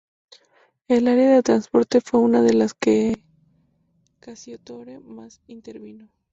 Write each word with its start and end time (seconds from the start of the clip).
El 0.87 1.07
área 1.07 1.29
del 1.35 1.43
transporte 1.43 2.01
fue 2.01 2.21
una 2.21 2.41
de 2.41 2.53
las 2.55 2.73
que 2.73 3.23
Cacciatore 4.19 4.99
más 4.99 5.41
intervino. 5.45 6.09